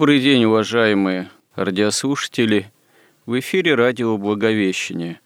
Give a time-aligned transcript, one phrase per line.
[0.00, 2.72] Добрый день, уважаемые радиослушатели.
[3.26, 5.20] В эфире радио «Благовещение».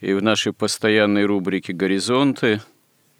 [0.00, 2.60] И в нашей постоянной рубрике «Горизонты»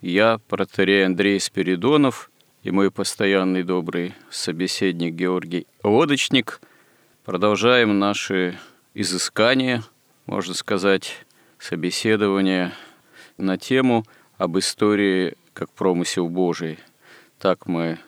[0.01, 2.29] я, протерей Андрей Спиридонов,
[2.63, 6.59] и мой постоянный добрый собеседник Георгий Лодочник
[7.23, 8.59] продолжаем наши
[8.93, 9.83] изыскания,
[10.25, 11.25] можно сказать,
[11.59, 12.73] собеседования
[13.37, 14.03] на тему
[14.37, 16.77] об истории как промысел Божий.
[17.39, 17.99] Так мы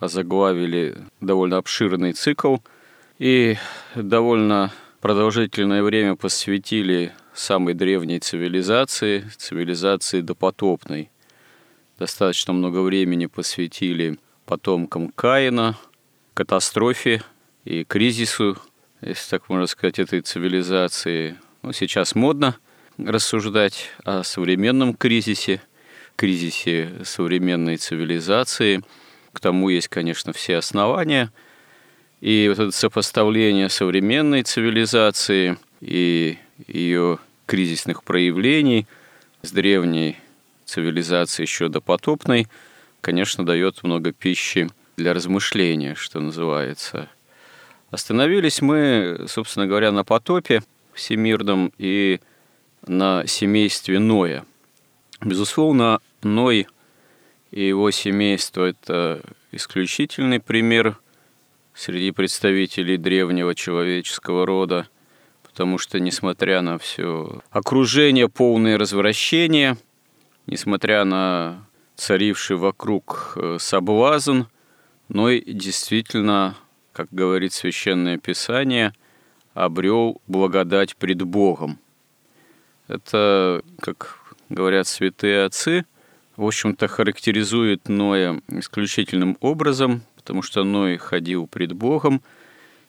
[0.00, 2.56] озаглавили довольно обширный цикл
[3.18, 3.56] и
[3.94, 11.10] довольно продолжительное время посвятили самой древней цивилизации, цивилизации допотопной.
[11.98, 15.76] Достаточно много времени посвятили потомкам Каина,
[16.32, 17.22] катастрофе
[17.64, 18.56] и кризису,
[19.02, 21.36] если так можно сказать, этой цивилизации.
[21.62, 22.56] Ну, сейчас модно
[22.96, 25.60] рассуждать о современном кризисе,
[26.16, 28.82] кризисе современной цивилизации–
[29.32, 31.32] к тому есть, конечно, все основания.
[32.20, 38.86] И вот это сопоставление современной цивилизации и ее кризисных проявлений
[39.42, 40.18] с древней
[40.66, 42.46] цивилизацией еще допотопной,
[43.00, 47.08] конечно, дает много пищи для размышления, что называется.
[47.90, 50.62] Остановились мы, собственно говоря, на потопе
[50.92, 52.20] всемирном и
[52.86, 54.44] на семействе Ноя.
[55.22, 56.66] Безусловно, Ной–
[57.50, 59.22] и его семейство– это
[59.52, 60.98] исключительный пример
[61.74, 64.88] среди представителей древнего человеческого рода,
[65.42, 69.76] потому что, несмотря на все окружение, полное развращение,
[70.46, 71.66] несмотря на
[71.96, 74.42] царивший вокруг э, соблазн,
[75.08, 76.56] но и действительно,
[76.92, 78.94] как говорит Священное Писание,
[79.54, 81.78] обрел благодать пред Богом.
[82.86, 84.18] Это, как
[84.48, 85.84] говорят святые отцы–
[86.36, 92.22] в общем-то, характеризует Ноя исключительным образом, потому что Ной ходил пред Богом,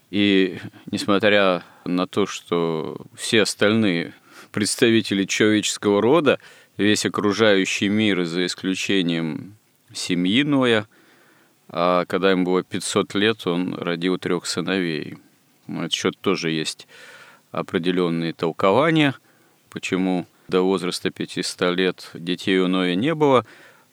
[0.10, 0.60] и
[0.92, 4.14] несмотря на то, что все остальные
[4.52, 6.40] представители человеческого рода,
[6.78, 9.56] весь окружающий мир, за исключением
[9.94, 10.88] семьи Ноя,
[11.70, 15.18] а когда ему было 500 лет, он родил трех сыновей.
[15.68, 16.88] На этот счет тоже есть
[17.52, 19.16] определенные толкования,
[19.70, 23.46] почему до возраста 500 лет детей у Ноя не было.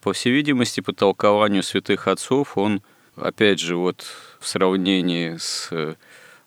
[0.02, 2.82] По всей видимости, по толкованию святых отцов, он,
[3.16, 4.04] опять же, вот
[4.40, 5.94] в сравнении с э,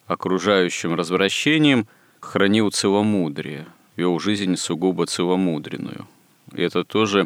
[0.05, 1.87] окружающим развращением,
[2.19, 6.07] хранил целомудрие, вел жизнь сугубо целомудренную.
[6.53, 7.25] И это тоже,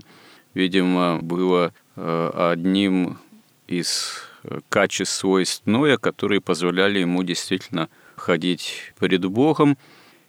[0.53, 3.17] видимо, было э, одним
[3.67, 9.77] из э, качеств свойств Ноя, которые позволяли ему действительно ходить перед Богом–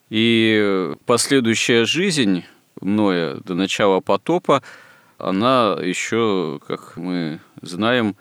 [0.09, 2.45] и последующая жизнь
[2.81, 4.63] Ноя до начала потопа,
[5.19, 8.17] она еще, как мы знаем,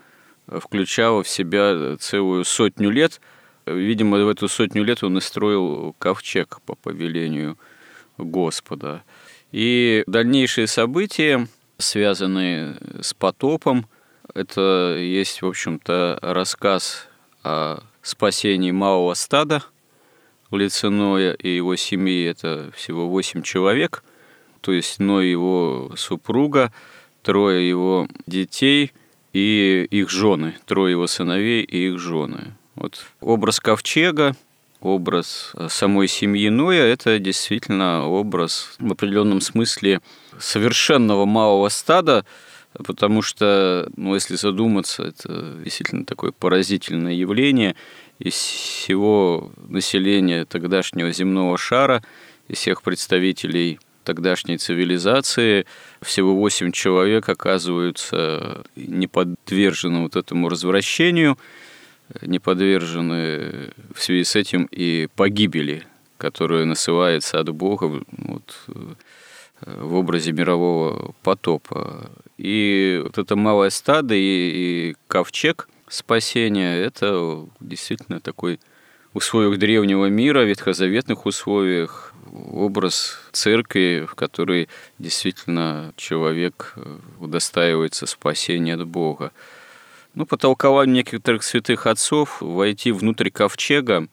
[0.46, 3.20] включала в себя целую сотню лет.
[3.66, 7.58] Видимо, в эту сотню лет он и строил ковчег по повелению
[8.16, 9.02] Господа.
[9.52, 11.46] И дальнейшие события,
[11.78, 13.86] связанные с потопом,
[14.34, 17.08] это есть, в общем-то, рассказ
[17.42, 19.62] о спасении малого стада–
[20.56, 24.02] в лице Ноя и его семьи это всего восемь человек,
[24.62, 26.72] то есть Ной его супруга,
[27.22, 28.92] трое его детей
[29.34, 32.54] и их жены, трое его сыновей и их жены.
[32.74, 34.34] Вот образ ковчега,
[34.80, 40.00] образ самой семьи Ноя– это действительно образ в определенном смысле
[40.38, 42.24] совершенного малого стада,
[42.72, 47.76] потому что, ну, если задуматься, это действительно такое поразительное явление.
[48.18, 52.02] Из всего населения тогдашнего земного шара,
[52.48, 55.66] из всех представителей тогдашней цивилизации
[56.00, 61.36] всего 8 человек оказываются не подвержены вот этому развращению,
[62.22, 65.82] не подвержены в связи с этим и погибели,
[66.18, 68.64] которая насылается от Бога вот,
[69.60, 72.10] в образе мирового потопа.
[72.38, 74.20] И вот это малое стадо и,
[74.90, 78.60] и ковчег спасения– это действительно такой
[79.12, 84.68] условиях древнего мира, ветхозаветных условиях, образ церкви, в которой
[84.98, 89.32] действительно человек э, удостаивается спасения от Бога.
[90.14, 94.08] Ну, по толкованию некоторых святых отцов, войти внутрь ковчега,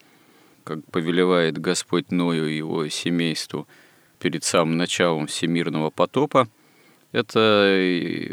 [0.63, 3.67] как повелевает Господь Ною и его семейству
[4.19, 6.47] перед самым началом всемирного потопа,
[7.11, 7.39] это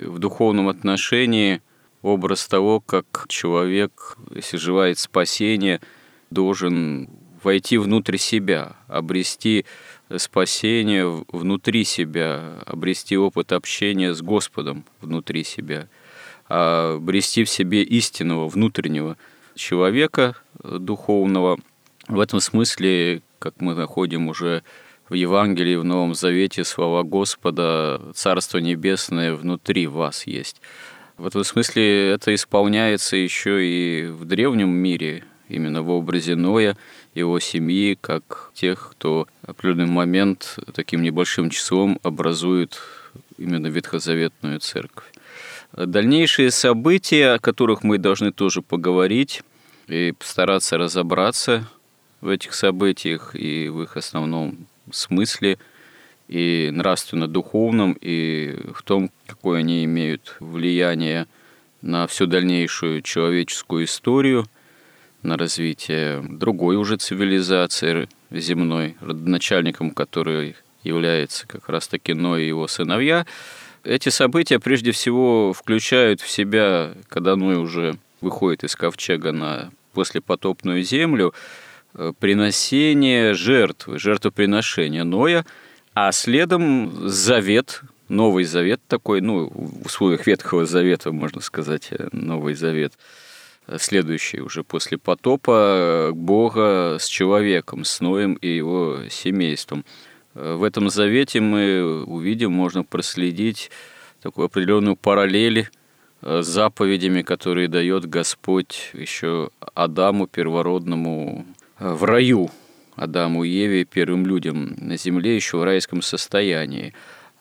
[0.03, 1.61] в духовном отношении
[2.03, 5.81] образ того, как человек, если желает спасения,
[6.31, 7.09] должен
[7.43, 9.65] войти внутрь себя, обрести
[10.17, 15.89] спасение внутри себя, обрести опыт общения с Господом внутри себя,
[16.47, 19.17] обрести в себе истинного внутреннего
[19.55, 21.59] человека духовного.
[22.09, 24.63] В этом смысле, как мы находим уже
[25.09, 30.61] в Евангелии, в Новом Завете слова Господа «Царство Небесное внутри вас есть».
[31.21, 36.79] В этом смысле это исполняется еще и в древнем мире, именно в образе Ноя,
[37.15, 42.81] его семьи, как тех, кто в определенный момент таким небольшим числом образует
[43.37, 45.13] именно ветхозаветную церковь.
[45.77, 49.43] Дальнейшие события, о которых мы должны тоже поговорить
[49.89, 51.69] и постараться разобраться
[52.23, 55.59] в этих событиях и в их основном смысле,
[56.31, 61.27] и нравственно-духовном, и в том, какое они имеют влияние
[61.83, 64.47] на всю дальнейшую человеческую историю–
[65.23, 73.27] на развитие другой уже цивилизации земной, родоначальником которой является как раз-таки Ной и его сыновья.
[73.85, 80.83] Эти события прежде всего включают в себя, когда Ной уже выходит из ковчега на послепотопную
[80.83, 81.35] землю,
[81.95, 85.45] э, приносение жертвы, жертвоприношения Ноя,
[86.09, 92.55] а следом завет, Новый Завет такой, ну, в условиях Ветхого Завета, можно сказать, э, Новый
[92.55, 92.95] Завет–
[93.79, 99.85] следующий уже после потопа Бога с человеком, с Ноем и его семейством.
[100.35, 103.71] В этом завете мы увидим, можно проследить
[104.23, 105.69] такую определенную параллель
[106.23, 111.47] с заповедями, которые дает Господь еще Адаму первородному
[111.79, 112.51] в раю,
[113.01, 116.93] Адаму и Еве, первым людям на земле, еще в райском состоянии.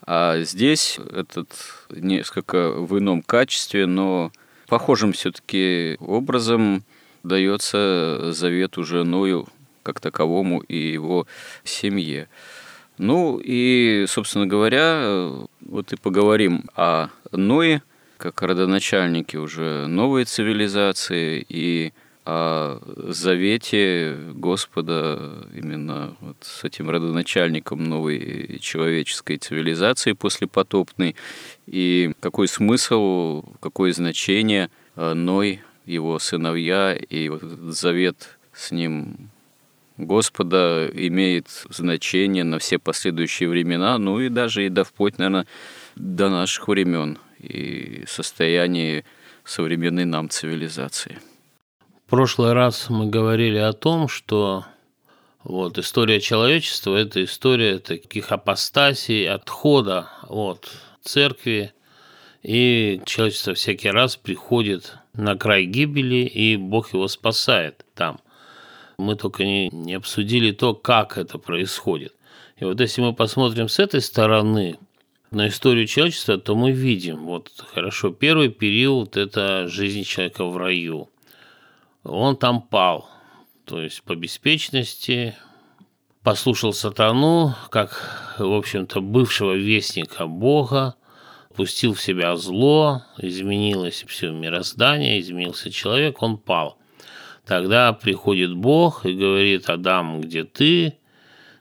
[0.05, 1.49] А здесь этот
[1.89, 4.31] несколько в ином качестве, но
[4.67, 6.83] похожим все-таки образом
[7.23, 9.47] дается завет уже Ною
[9.83, 11.27] как таковому и его
[11.65, 12.29] семье.
[12.97, 15.29] Ну и, собственно говоря,
[15.61, 17.83] вот и поговорим о Ное,
[18.17, 21.93] как родоначальнике уже новой цивилизации и
[22.25, 31.15] о завете Господа именно вот с этим родоначальником новой человеческой цивилизации послепотопной,
[31.65, 39.29] и какой смысл, какое значение Ной, его сыновья и вот этот завет с ним
[39.97, 45.45] Господа имеет значение на все последующие времена, ну и даже и до вплоть, наверное,
[45.95, 49.03] до наших времен и состояние
[49.43, 51.19] современной нам цивилизации.
[52.09, 54.65] Прошлый раз мы говорили о том, что
[55.43, 60.71] вот история человечества– это история таких апостасий, отхода от
[61.03, 61.71] церкви,
[62.41, 68.19] и человечество всякий раз приходит на край гибели, и Бог его спасает там.
[68.97, 72.15] Мы только не, не обсудили то, как это происходит.
[72.57, 74.79] И вот если мы посмотрим с этой стороны
[75.29, 81.07] на историю человечества, то мы видим, вот хорошо, первый период– это жизнь человека в раю–
[82.09, 83.09] он там пал.
[83.65, 85.35] То есть по беспечности
[86.23, 90.95] послушал сатану, как, в общем-то, бывшего вестника Бога,
[91.55, 96.77] пустил в себя зло, изменилось все мироздание, изменился человек, он пал.
[97.45, 100.97] Тогда приходит Бог и говорит, Адам, где ты?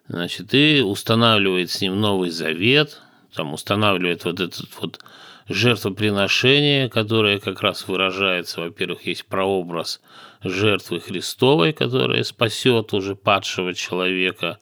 [0.06, 3.00] Значит, и устанавливает с ним новый завет,
[3.34, 5.00] там устанавливает вот этот вот
[5.48, 10.00] жертвоприношение, которое как раз выражается, во-первых, есть прообраз
[10.42, 14.58] жертвы Христовой, которая спасет уже падшего человека,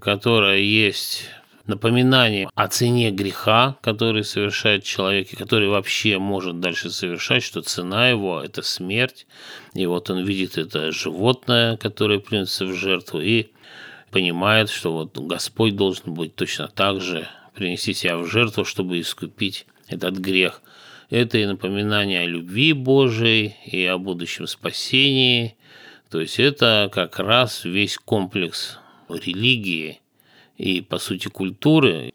[0.00, 1.24] которая есть
[1.66, 8.08] напоминание о цене греха, который совершает человек, и который вообще может дальше совершать, что цена
[8.08, 9.26] его– это смерть.
[9.74, 13.48] И вот он видит это животное, которое приносится в жертву, и
[14.10, 19.66] понимает, что вот Господь должен быть точно так же принести себя в жертву, чтобы искупить
[19.88, 20.62] этот грех.
[21.10, 25.56] Это и напоминание о любви Божией, и о будущем спасении.
[26.10, 28.78] То есть это как раз весь комплекс
[29.08, 30.00] религии–
[30.58, 32.12] и, по сути, культуры.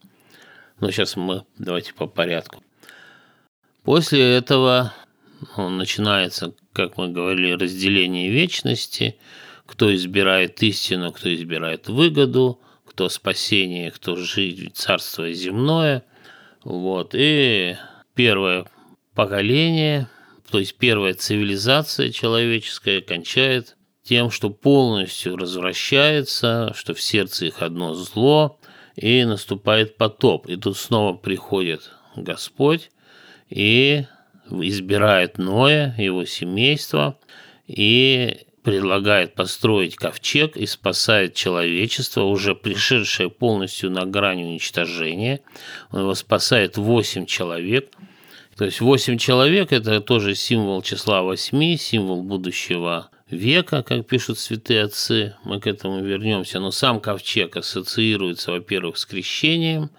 [0.79, 2.61] Но сейчас мы давайте по порядку.
[3.83, 4.93] После этого
[5.57, 9.17] ну, начинается, как мы говорили, разделение вечности,
[9.65, 16.03] кто избирает истину, кто избирает выгоду, кто спасение, кто жизнь, царство земное.
[16.63, 17.11] Вот.
[17.13, 17.75] И
[18.15, 18.65] первое
[19.15, 20.07] поколение,
[20.49, 27.93] то есть первая цивилизация человеческая кончает тем, что полностью развращается, что в сердце их одно
[27.93, 28.59] зло,
[28.95, 30.47] и наступает потоп.
[30.47, 32.91] И тут снова приходит Господь
[33.49, 34.05] и
[34.49, 37.17] избирает Ноя, его семейство,
[37.65, 45.41] и предлагает построить ковчег и спасает человечество, уже пришедшее полностью на грань уничтожения.
[45.91, 47.91] Он его спасает 8 человек.
[48.57, 54.83] То есть 8 человек– это тоже символ числа 8, символ будущего века, как пишут святые
[54.83, 59.89] отцы, мы к этому вернемся, но сам ковчег ассоциируется, во-первых, с крещением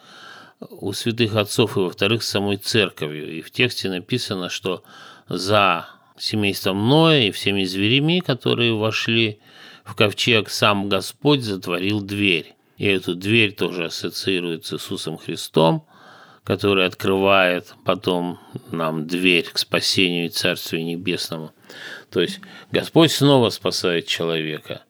[0.61, 3.31] у святых отцов и, во-вторых, с самой церковью.
[3.33, 4.83] И в тексте написано, что
[5.29, 9.41] за семейством Ноя и всеми зверями, которые вошли
[9.85, 12.55] в ковчег, сам Господь затворил дверь.
[12.79, 15.87] И эту дверь тоже ассоциируется с Иисусом Христом,
[16.43, 18.39] который открывает потом
[18.71, 21.53] нам дверь к спасению и Царствию Небесному.
[22.11, 22.41] То есть
[22.71, 24.83] Господь снова спасает человека.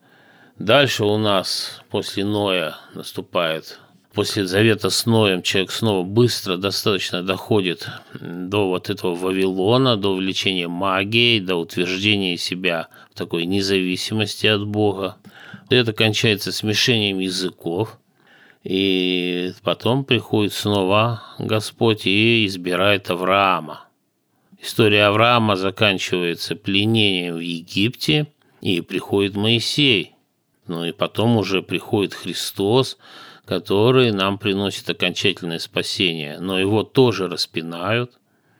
[0.59, 3.79] Дальше у нас после Ноя наступает,
[4.15, 10.69] после завета с Ноем человек снова быстро достаточно доходит до вот этого Вавилона, до увлечения
[10.69, 15.17] магией, до утверждения себя в такой независимости от Бога.
[15.69, 17.99] Это кончается смешением языков,
[18.63, 23.85] и потом приходит снова Господь и избирает Авраама.
[24.61, 28.27] История Авраама заканчивается пленением в Египте,
[28.61, 30.15] и приходит Моисей.
[30.67, 32.97] Ну и потом уже приходит Христос,
[33.45, 36.39] который нам приносит окончательное спасение.
[36.39, 38.19] Но его тоже распинают,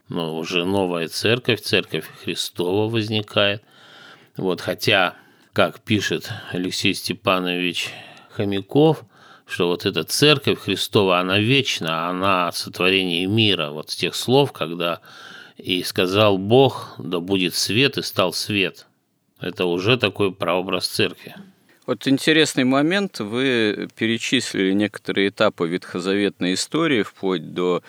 [0.10, 3.64] но уже новая церковь, церковь Христова возникает.
[4.38, 5.16] Вот, хотя,
[5.54, 7.90] как пишет Алексей Степанович
[8.30, 9.04] Хомяков,
[9.48, 13.70] что вот эта церковь Христова, она вечна, она сотворение мира.
[13.70, 15.02] Вот с тех слов, когда
[15.58, 18.88] и сказал Бог, да будет свет, и стал свет.
[19.40, 21.36] Это уже такой прообраз церкви.
[21.86, 23.20] Вот интересный момент.
[23.20, 27.84] Вы перечислили некоторые этапы ветхозаветной истории вплоть до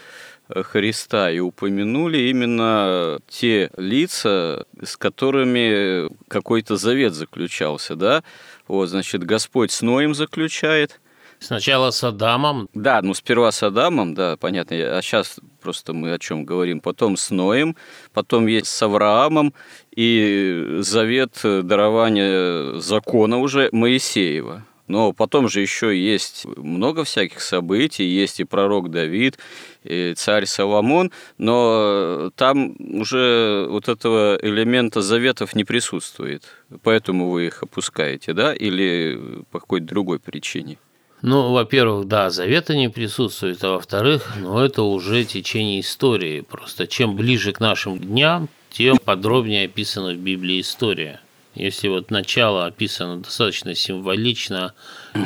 [0.48, 8.22] э, Христа и упомянули именно те лица, с которыми какой-то завет заключался, да?
[8.68, 11.00] Вот, значит, Господь с Ноем заключает–
[11.38, 12.68] Сначала с Адамом.
[12.74, 14.76] Да, ну сперва с Адамом, да, понятно.
[14.76, 16.80] А сейчас просто мы о чем говорим.
[16.80, 17.76] Потом с Ноем,
[18.12, 19.54] потом есть с Авраамом
[19.94, 24.64] и завет дарования закона уже Моисеева.
[24.88, 29.36] Но потом же еще есть много всяких событий, есть и пророк Давид,
[29.82, 36.44] и царь Соломон, но там уже вот этого элемента заветов не присутствует.
[36.84, 40.78] Поэтому вы их опускаете, да, или по какой-то другой причине?
[41.22, 46.42] Ну, во-первых, да, завета не присутствует, а во-вторых, ну, это уже течение истории.
[46.42, 51.20] Просто чем ближе к нашим дням, тем подробнее описана в Библии история.
[51.54, 54.74] Если вот начало описано достаточно символично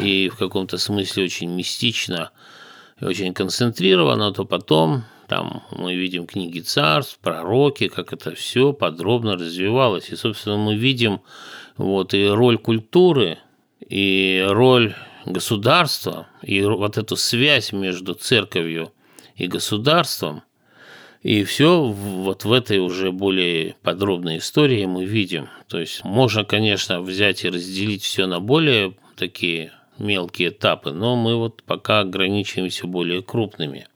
[0.01, 2.31] и в каком-то смысле очень мистично
[3.01, 9.35] и очень концентрировано, то потом там мы видим книги царств, пророки, как это все подробно
[9.35, 10.11] развивалось.
[10.11, 11.21] И, собственно, мы видим
[11.77, 13.39] вот и роль культуры,
[13.81, 18.93] и роль государства и вот эту связь между церковью
[19.37, 20.43] и государством,
[21.23, 25.49] и все вот в этой уже более подробной истории мы видим.
[25.69, 31.37] То есть можно, конечно, взять и разделить все на более такие мелкие этапы, но мы
[31.37, 33.87] вот пока ограничиваемся более крупными.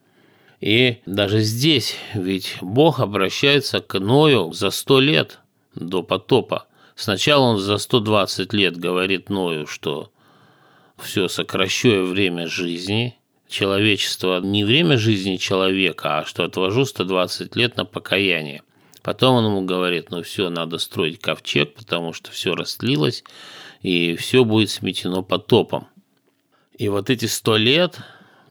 [0.60, 5.40] И даже здесь ведь Бог обращается к Ною за сто лет
[5.74, 6.66] до потопа.
[6.94, 10.10] Сначала он за 120 лет говорит Ною, что
[10.98, 13.16] все сокращаю время жизни
[13.48, 18.62] человечества, не время жизни человека, а что отвожу 120 лет на покаяние.
[19.02, 23.22] Потом он ему говорит, ну все, надо строить ковчег, потому что все растлилось,
[23.82, 25.88] и все будет сметено потопом.
[26.78, 28.00] И вот эти сто лет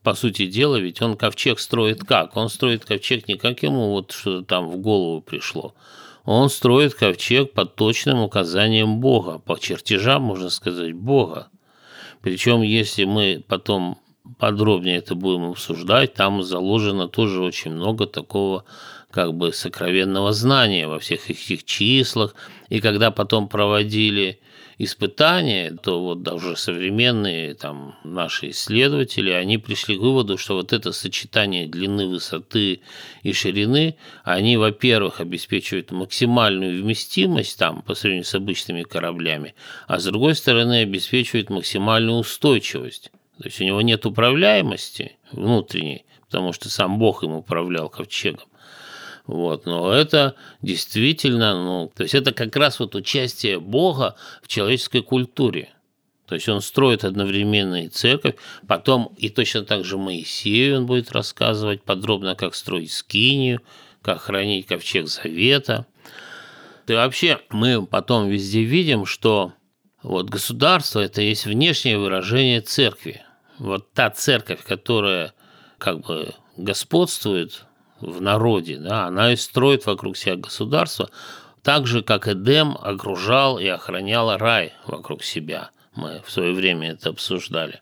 [0.04, 2.38] по сути дела, ведь он ковчег строит как?
[2.38, 5.74] Он строит ковчег не как ему вот что-то там в голову пришло.
[6.24, 11.50] Он строит ковчег под точным указанием Бога, по чертежам, можно сказать, Бога.
[12.24, 14.00] Причем, если мы потом
[14.40, 18.64] подробнее это будем обсуждать, там заложено тоже очень много такого
[19.12, 22.34] как бы сокровенного знания во всех этих числах.
[22.70, 24.40] И когда потом проводили
[24.78, 30.92] испытания, то вот даже современные там наши исследователи, они пришли к выводу, что вот это
[30.92, 32.82] сочетание длины, высоты
[33.22, 39.56] и ширины, они, во-первых, обеспечивают максимальную вместимость там по сравнению с обычными кораблями,
[39.88, 43.12] а с другой стороны обеспечивают максимальную устойчивость.
[43.38, 48.48] То есть у него нет управляемости внутренней, потому что сам Бог им управлял ковчегом.
[49.26, 55.02] Вот, но это действительно, ну, то есть это как раз вот участие Бога в человеческой
[55.02, 55.70] культуре.
[56.28, 58.36] То есть он строит одновременно и церковь,
[58.68, 63.62] потом и точно так же Моисею он будет рассказывать подробно, как строить скинию,
[64.02, 65.86] как хранить ковчег завета.
[66.88, 69.54] И вообще мы потом везде видим, что
[70.02, 73.22] вот государство– это есть внешнее выражение церкви.
[73.58, 75.34] Вот та церковь, которая
[75.78, 77.66] как бы господствует
[78.04, 81.10] в народе, да, она и строит вокруг себя государство,
[81.62, 85.72] так же, как Эдем окружал и охранял рай вокруг себя.
[85.96, 87.82] Мы в свое время это обсуждали.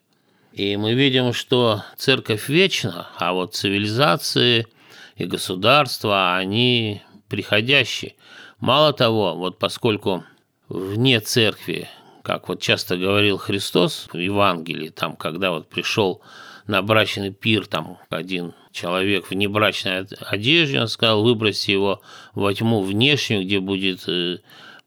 [0.53, 4.67] И мы видим, что церковь вечна, а вот цивилизации
[5.15, 8.15] и государства, они приходящие.
[8.59, 10.23] Мало того, вот поскольку
[10.67, 11.89] вне церкви,
[12.21, 16.21] как вот часто говорил Христос в Евангелии, там, когда вот пришел
[16.71, 22.01] на брачный пир, там один человек в небрачной одежде, он сказал, выбросьте его
[22.33, 24.37] во тьму внешнюю, где будет э,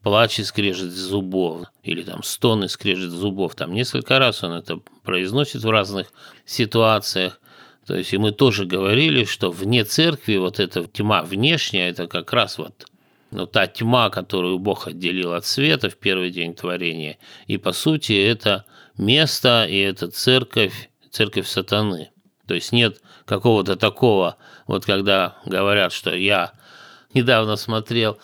[0.03, 3.55] плач и скрежет зубов, или там стон и скрежет зубов.
[3.55, 6.11] Там несколько раз он это произносит в разных
[6.47, 7.39] ситуациях.
[7.87, 12.33] То есть и мы тоже говорили, что вне церкви вот эта тьма внешняя, это как
[12.33, 12.87] раз вот
[13.31, 17.19] ну, та тьма, которую Бог отделил от света в первый день творения.
[17.47, 18.65] И по сути это
[18.97, 22.11] место и это церковь, церковь сатаны.
[22.47, 26.53] То есть нет какого-то такого, вот когда говорят, что я
[27.15, 28.19] недавно смотрел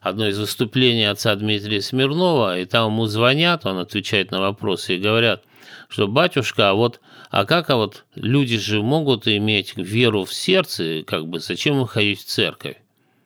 [0.00, 5.00] одно из выступлений отца Дмитрия Смирнова, и там ему звонят, он отвечает на вопросы и
[5.00, 5.44] говорят,
[5.88, 11.04] что батюшка, а вот, а как, а вот люди же могут иметь веру в сердце,
[11.06, 12.76] как бы зачем им ходить в церковь?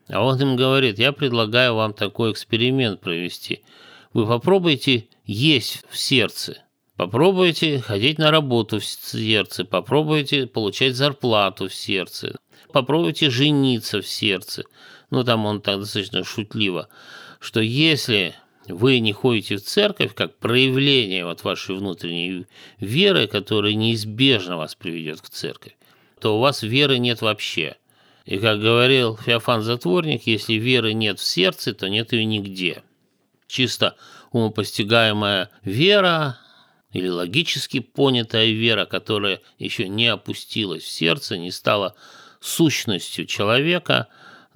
[0.08, 3.62] А он им говорит, я предлагаю вам такой эксперимент провести.
[4.12, 6.58] Вы попробуйте есть в сердце–
[6.98, 12.34] Попробуйте ходить на работу в сердце, попробуйте получать зарплату в сердце,
[12.72, 14.64] попробуйте жениться в сердце.
[15.10, 16.88] Ну, там он так достаточно шутливо,
[17.38, 18.34] что если
[18.66, 22.46] вы не ходите в церковь как проявление вот вашей внутренней
[22.80, 25.76] веры, которая неизбежно вас приведет к церкви,
[26.20, 27.76] то у вас веры нет вообще.
[28.24, 32.82] И как говорил Феофан Затворник, если веры нет в сердце, то нет ее нигде.
[33.46, 33.94] Чисто
[34.32, 36.38] умопостигаемая вера,
[36.92, 41.94] или логически понятая вера, которая еще не опустилась в сердце, не стала
[42.40, 44.08] сущностью человека,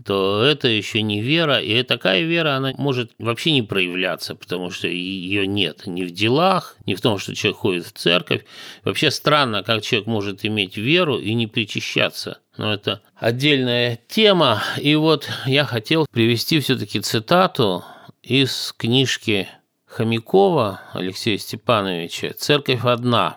[0.05, 4.88] то это еще не вера, и такая вера, она может вообще не проявляться, потому что
[4.88, 8.45] ее нет ни в делах, ни в том, что человек ходит в церковь.
[8.85, 12.38] Вообще странно, как человек может иметь веру и не причащаться.
[12.57, 14.62] Но это отдельная тема.
[14.81, 17.85] И вот я хотел привести все-таки цитату
[18.23, 19.49] из книжки
[19.92, 23.37] Хомякова Алексея Степановича «Церковь одна».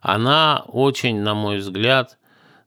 [0.00, 2.16] Она очень, на мой взгляд,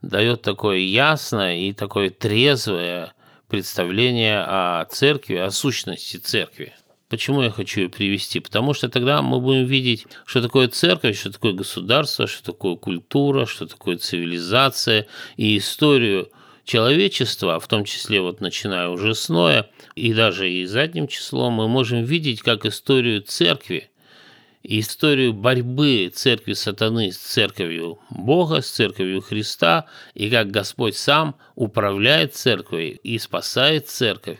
[0.02, 3.13] дает такое ясное и такое трезвое
[3.47, 6.73] представление о церкви, о сущности церкви.
[7.08, 8.41] Почему я хочу ее привести?
[8.41, 13.45] Потому что тогда мы будем видеть, что такое церковь, что такое государство, что такое культура,
[13.45, 16.30] что такое цивилизация и историю
[16.69, 21.67] человечества, в том числе вот начиная уже с Ноя, и даже и задним числом, мы
[21.67, 23.89] можем видеть как историю церкви,
[24.62, 32.36] историю борьбы церкви сатаны с церковью Бога, с церковью Христа, и как Господь сам управляет
[32.36, 34.38] церковью и спасает церковь.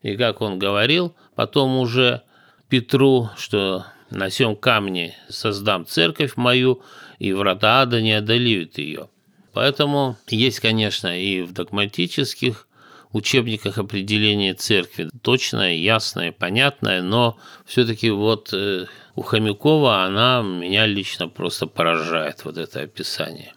[0.00, 2.22] И как он говорил потом уже
[2.70, 6.80] Петру, что на сем камне создам церковь мою,
[7.18, 9.10] и врата ада не одолеют ее.
[9.56, 12.68] Поэтому есть, конечно, и в догматических
[13.12, 15.08] учебниках определение церкви.
[15.22, 22.58] Точное, ясное, понятное, но все-таки вот э, у Хомякова она меня лично просто поражает, вот
[22.58, 23.54] это описание.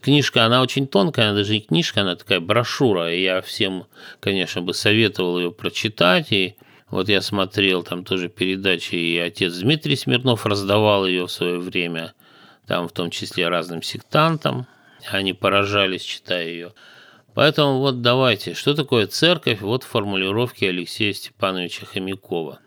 [0.00, 3.86] Книжка, она очень тонкая, она даже не книжка, она такая брошюра, и я всем,
[4.20, 6.54] конечно, бы советовал ее прочитать, и
[6.90, 12.14] вот я смотрел там тоже передачи, и отец Дмитрий Смирнов раздавал ее в свое время,
[12.68, 14.68] там в том числе разным сектантам,
[15.10, 16.72] они поражались, читая ее.
[17.34, 19.60] Поэтому вот давайте, что такое церковь?
[19.60, 22.60] Вот формулировки Алексея Степановича Хомякова.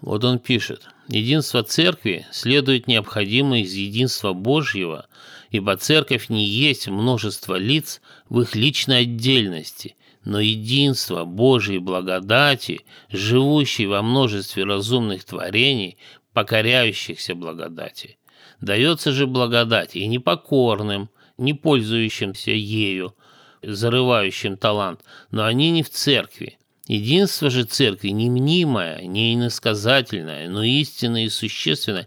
[0.00, 0.82] Вот он пишет.
[1.08, 5.06] Единство церкви следует необходимо из единства Божьего,
[5.50, 13.86] ибо церковь не есть множество лиц в их личной отдельности, но единство Божьей благодати, живущей
[13.86, 15.96] во множестве разумных творений,
[16.32, 18.18] покоряющихся благодати.
[18.60, 23.14] Дается же благодать и непокорным, не пользующимся ею,
[23.62, 26.58] зарывающим талант, но они не в церкви.
[26.86, 32.06] Единство же церкви не мнимое, не иносказательное, но истинное и существенное,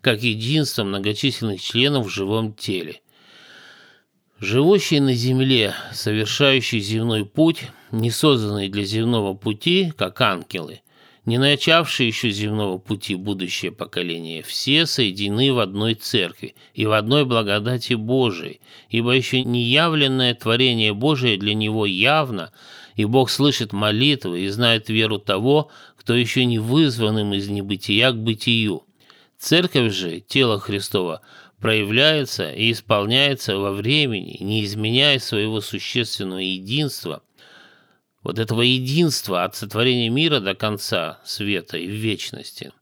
[0.00, 3.00] как единство многочисленных членов в живом теле.
[4.38, 10.80] Живущие на земле, совершающие земной путь, не созданные для земного пути, как ангелы,
[11.26, 17.24] не начавшие еще земного пути будущее поколение, все соединены в одной церкви и в одной
[17.24, 22.52] благодати Божией, ибо еще не явленное творение Божие для него явно,
[22.96, 28.12] и Бог слышит молитвы и знает веру того, кто еще не вызван им из небытия
[28.12, 28.84] к бытию.
[29.38, 31.20] Церковь же, тело Христова,
[31.60, 37.22] проявляется и исполняется во времени, не изменяя своего существенного единства–
[38.22, 42.72] вот этого единства от сотворения мира до конца света и вечности,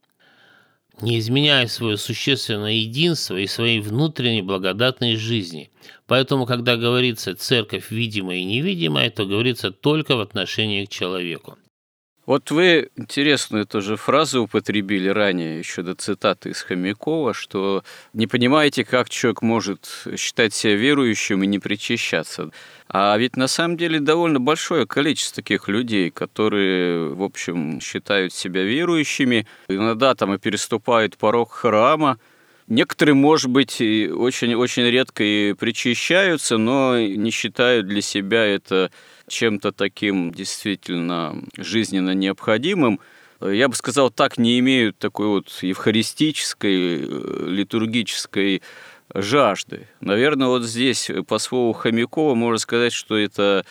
[1.01, 5.70] не изменяя свое существенное единство и своей внутренней благодатной жизни.
[6.07, 11.57] Поэтому, когда говорится «церковь видимая и невидимая», то говорится только в отношении к человеку.
[12.29, 18.85] Вот вы интересную тоже фразу употребили ранее, еще до цитаты из Хомякова, что не понимаете,
[18.85, 22.51] как человек может считать себя верующим и не причащаться.
[22.87, 28.62] А ведь на самом деле довольно большое количество таких людей, которые, в общем, считают себя
[28.62, 32.19] верующими, иногда там и переступают порог храма,
[32.69, 38.91] Некоторые, может быть, очень-очень редко и причащаются, но не считают для себя это
[39.27, 43.01] чем-то таким действительно жизненно необходимым,
[43.41, 48.63] я бы сказал, так не имеют такой вот евхаристической, э, литургической
[49.15, 49.87] жажды.
[50.01, 53.65] Наверное, вот здесь по слову Хомякова можно сказать, что это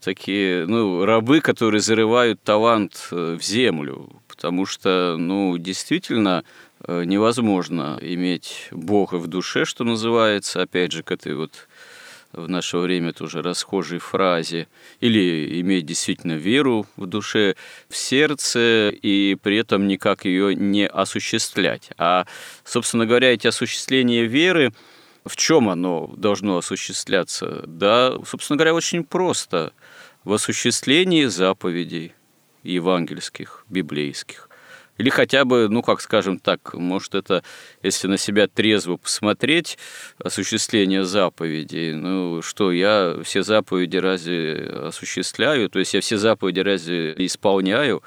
[0.00, 7.98] такие ну, рабы, которые зарывают талант э, в землю, потому что, ну, действительно, э, невозможно
[8.00, 11.68] иметь Бога в душе, что называется, опять же, к этой вот
[12.34, 14.66] в наше время тоже расхожей фразе,
[15.00, 17.54] или иметь действительно веру в душе,
[17.88, 21.90] в сердце, и при этом никак ее не осуществлять.
[21.96, 22.26] А,
[22.64, 24.72] собственно говоря, эти осуществления веры,
[25.24, 27.62] в чем оно должно осуществляться?
[27.66, 29.72] Да, собственно говоря, очень просто.
[30.24, 32.14] В осуществлении заповедей
[32.62, 34.48] евангельских, библейских.
[34.96, 37.42] Или хотя бы, ну, как скажем так, может, это,
[37.82, 39.76] если на себя трезво посмотреть,
[40.18, 47.14] осуществление заповедей, ну, что я все заповеди разве осуществляю, то есть я все заповеди разве
[47.18, 48.02] исполняю,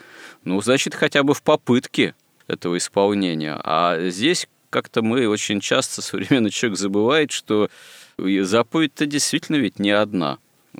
[0.46, 2.16] ну, значит, хотя бы в попытке
[2.48, 3.60] этого исполнения.
[3.64, 7.70] А здесь как-то мы очень часто, современный человек забывает, что
[8.18, 10.40] заповедь-то действительно ведь не одна.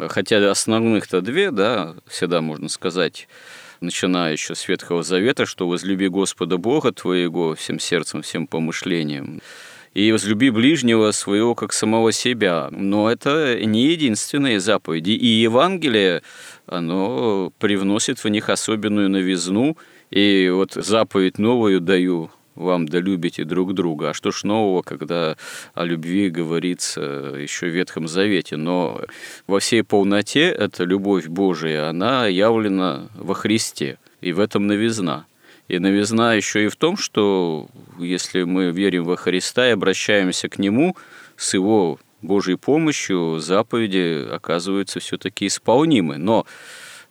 [0.10, 3.28] Хотя основных-то две, да, всегда можно сказать,
[3.82, 9.42] начиная еще с Ветхого Завета, что возлюби Господа Бога твоего всем сердцем, всем помышлением,
[9.94, 12.70] и возлюби ближнего своего, как самого себя.
[12.72, 15.12] Но это не единственные заповеди.
[15.12, 16.22] И Евангелие,
[16.68, 19.76] оно привносит в них особенную новизну.
[20.12, 24.10] И вот заповедь новую даю вам да любите друг друга.
[24.10, 25.38] А что ж нового, когда
[25.74, 27.02] о любви говорится
[27.38, 28.58] еще в Ветхом Завете?
[28.58, 29.02] Но
[29.46, 35.26] во всей полноте эта любовь Божия, она явлена во Христе, и в этом новизна.
[35.68, 37.68] И новизна еще и в том, что
[38.00, 40.96] если мы верим во Христа и обращаемся к Нему
[41.36, 46.18] с Его Божьей помощью, заповеди оказываются все-таки исполнимы.
[46.18, 46.48] Но,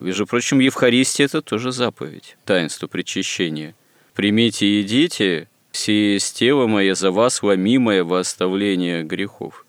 [0.00, 3.74] между прочим, Евхаристия– это тоже заповедь, таинство причащения–
[4.16, 9.66] примите и едите, все тело мое за вас ломимое во оставление грехов.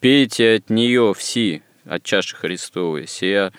[0.00, 3.52] Пейте от нее все, от чаши Христовой, сия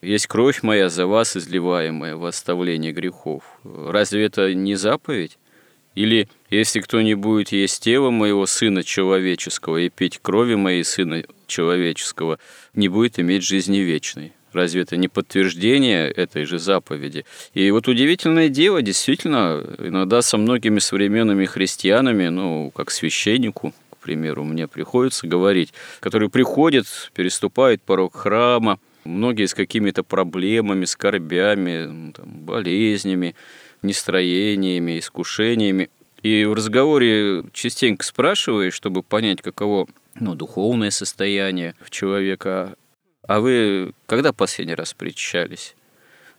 [0.00, 3.42] есть кровь моя за вас изливаемая в оставление грехов.
[3.64, 5.38] Разве это не заповедь?
[5.96, 12.38] Или если кто-нибудь есть тело моего Сына Человеческого и пить крови моей Сына Человеческого,
[12.74, 14.32] не будет иметь жизни вечной.
[14.58, 17.24] Разве это не подтверждение этой же заповеди?
[17.54, 24.42] И вот удивительное дело, действительно, иногда со многими современными христианами, ну, как священнику, к примеру,
[24.42, 32.26] мне приходится говорить, которые приходят, переступают порог храма, многие с какими-то проблемами, скорбями, ну, там,
[32.28, 33.36] болезнями,
[33.82, 35.88] нестроениями, искушениями.
[36.24, 39.86] И в разговоре частенько спрашиваешь, чтобы понять, каково
[40.18, 42.74] ну, духовное состояние человека.
[43.28, 45.76] А вы когда последний раз причащались?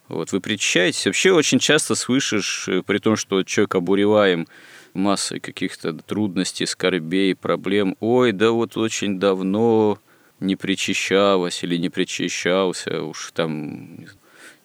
[0.07, 1.05] Вот, вы причащаетесь.
[1.05, 4.47] Вообще очень часто слышишь, э, при том, что человек обуреваем
[4.95, 7.95] массой каких-то трудностей, скорбей, проблем.
[7.99, 9.99] Ой, да вот очень давно
[10.39, 14.07] не причащалась или не причащался, уж там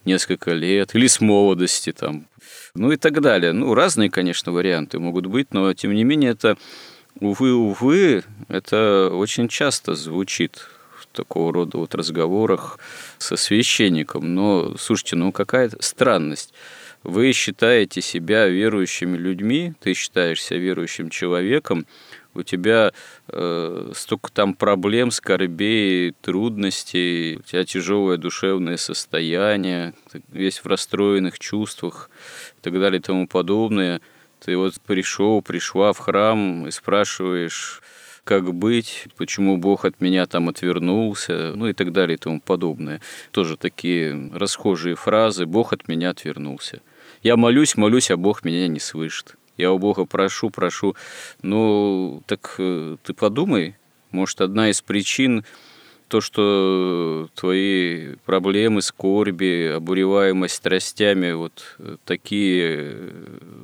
[0.07, 2.27] несколько лет, или с молодости там,
[2.75, 3.53] ну и так далее.
[3.53, 6.57] Ну, разные, конечно, варианты могут быть, но тем не менее это,
[7.21, 10.71] увы, увы, это очень часто звучит
[11.15, 12.79] такого рода вот разговорах
[13.19, 14.35] со священником.
[14.35, 16.53] Но, слушайте, ну какая странность.
[17.03, 21.87] Вы считаете себя верующими людьми, ты считаешь себя верующим человеком,
[22.35, 22.93] у тебя
[23.29, 29.95] э, столько там проблем, скорбей, трудностей, у тебя тяжелое душевное состояние,
[30.33, 32.11] весь в расстроенных чувствах
[32.59, 34.01] и так далее и тому подобное.
[34.41, 37.83] Ты вот пришел, пришла в храм и спрашиваешь,
[38.25, 43.01] как быть, почему Бог от меня там отвернулся, ну и так далее и тому подобное.
[43.31, 46.81] Тоже такие расхожие фразы «Бог от меня отвернулся».
[47.23, 49.37] Я молюсь, молюсь, а Бог меня не слышит.
[49.57, 50.97] Я у Бога прошу, прошу.
[51.43, 53.77] Ну, так э, ты подумай,
[54.11, 55.45] может, одна из причин
[56.09, 63.13] то, что твои проблемы, скорби, обуреваемость страстями вот э, такие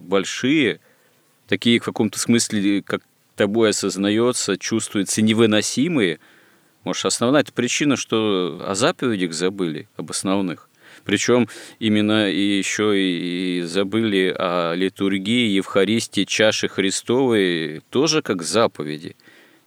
[0.02, 0.80] большие,
[1.48, 3.02] такие в каком-то смысле, как
[3.40, 6.20] тобой осознается, чувствуются невыносимые,
[6.84, 10.68] может, основная это причина, что о заповедях забыли, об основных.
[11.04, 11.48] Причем
[11.78, 19.16] именно и еще и забыли о литургии, Евхаристии, чаши Христовой тоже как заповеди.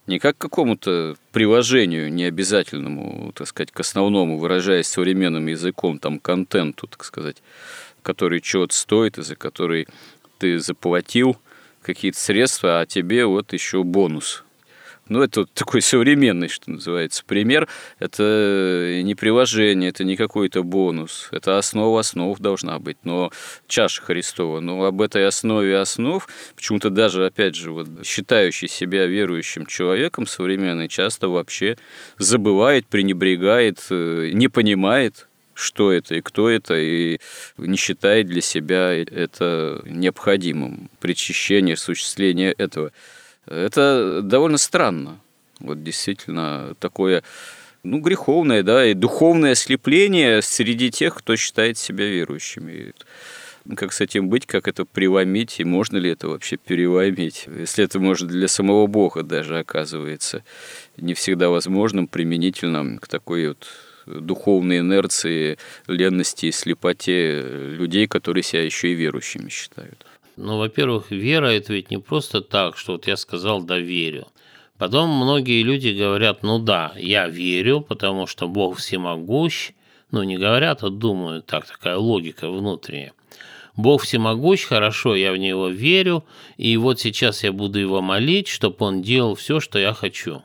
[0.06, 7.04] Не как какому-то приложению необязательному, так сказать, к основному, выражаясь современным языком, там, контенту, так
[7.04, 7.42] сказать,
[8.02, 9.88] который чего-то стоит и за который
[10.38, 11.36] ты заплатил
[11.84, 14.44] какие-то средства, а тебе вот еще бонус
[15.08, 17.68] ну, это такой современный, что называется, пример.
[17.98, 21.28] Это не приложение, это не какой-то бонус.
[21.30, 22.96] Это основа основ должна быть.
[23.04, 23.30] Но
[23.66, 29.66] чаша Христова, но об этой основе основ, почему-то даже, опять же, вот, считающий себя верующим
[29.66, 31.76] человеком современный, часто вообще
[32.18, 37.18] забывает, пренебрегает, э, не понимает, что это и кто это, и
[37.56, 42.92] не считает для себя это необходимым, причащение, осуществление этого.
[43.46, 45.20] Это довольно странно.
[45.60, 47.22] Вот действительно такое
[47.84, 52.92] ну, греховное, да, и духовное ослепление среди тех, кто считает себя верующими.
[53.76, 57.98] Как с этим быть, как это преломить, и можно ли это вообще переломить, если это
[57.98, 60.44] может для самого Бога даже оказывается
[60.98, 63.66] не всегда возможным применительно к такой вот
[64.06, 70.06] духовной инерции, ленности и слепоте людей, которые себя еще и верующими считают.
[70.36, 74.26] Ну, во-первых, вера– это ведь не просто так, что вот я сказал «да верю».
[74.78, 79.70] Потом многие люди говорят, ну да, я верю, потому что Бог всемогущ.
[80.10, 83.12] Ну, не говорят, а думают, так, такая логика внутренняя.
[83.76, 86.24] Бог всемогущ, хорошо, я в Него верю,
[86.56, 90.42] и вот сейчас я буду Его молить, чтобы Он делал все, что я хочу.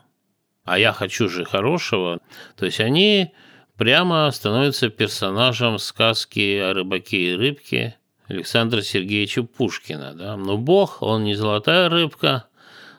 [0.64, 2.20] А я хочу же хорошего.
[2.56, 3.32] То есть они
[3.80, 7.96] прямо становятся персонажем сказки о рыбаке и рыбке,
[8.28, 10.12] Александра Сергеевича Пушкина.
[10.12, 10.36] Да?
[10.36, 12.44] Но Бог, он не золотая рыбка.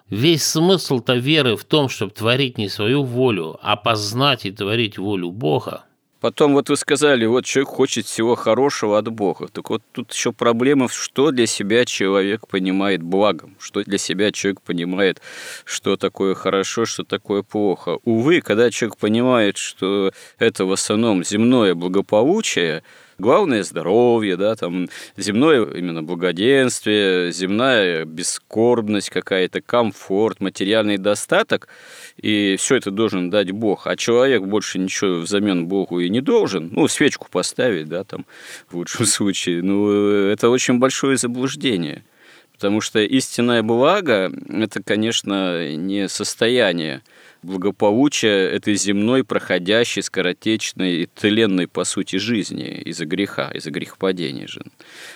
[0.09, 5.29] Весь смысл-то веры в том, чтобы творить не свою волю, а познать и творить волю
[5.29, 5.83] Бога.
[6.21, 9.47] Потом вот вы сказали, вот человек хочет всего хорошего от Бога.
[9.47, 14.61] Так вот тут еще проблема, что для себя человек понимает благом, что для себя человек
[14.61, 15.19] понимает,
[15.65, 17.97] что такое хорошо, что такое плохо.
[18.05, 22.83] Увы, когда человек понимает, что это в основном земное благополучие–
[23.21, 31.69] главное здоровье, да, там земное именно благоденствие, земная бескорбность какая-то, комфорт, материальный достаток,
[32.17, 36.69] и все это должен дать Бог, а человек больше ничего взамен Богу и не должен,
[36.73, 38.25] ну, свечку поставить, да, там,
[38.69, 39.89] в лучшем случае, ну,
[40.27, 42.03] это очень большое заблуждение.
[42.53, 47.01] Потому что истинное благо– это, конечно, не состояние
[47.43, 54.61] благополучия этой земной, проходящей, скоротечной и тленной, по сути, жизни из-за греха, из-за грехопадения же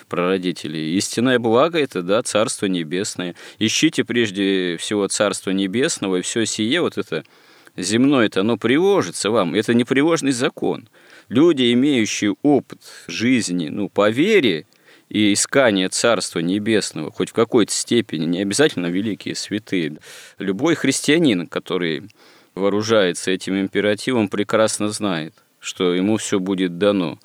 [0.10, 0.96] прародителей.
[0.98, 3.36] Истинное благо– это, да, Царство Небесное.
[3.60, 7.24] Ищите прежде всего Царство Небесного, и все сие, вот это
[7.78, 9.54] земное, это оно приложится вам.
[9.54, 10.88] Это не приложный закон.
[11.30, 14.66] Люди, имеющие опыт жизни, ну, по вере,
[15.10, 19.98] и искание Царства Небесного, хоть в какой-то степени, не обязательно великие святые,
[20.40, 22.04] любой христианин, который
[22.56, 27.20] вооружается этим императивом, прекрасно знает, что ему все будет дано.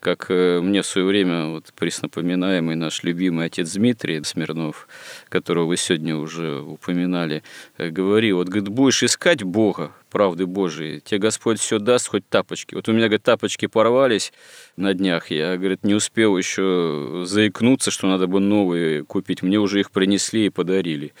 [0.00, 4.86] как э, мне в свое время вот преснопоминаемый наш любимый отец Дмитрий Смирнов,
[5.28, 7.42] которого вы сегодня уже упоминали,
[7.78, 12.74] э, говорил, вот, говорит, будешь искать Бога, правды Божией, тебе Господь все даст, хоть тапочки.
[12.74, 14.32] Вот у меня, говорит, тапочки порвались
[14.76, 19.80] на днях, я, говорит, не успел еще заикнуться, что надо бы новые купить, мне уже
[19.80, 21.14] их принесли и подарили